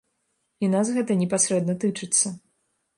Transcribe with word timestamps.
І 0.63 0.69
нас 0.75 0.87
гэта 0.97 1.19
непасрэдна 1.21 1.79
тычыцца. 1.85 2.37